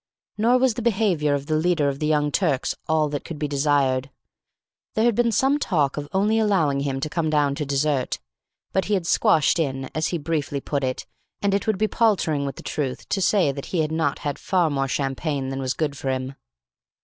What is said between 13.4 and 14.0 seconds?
that he had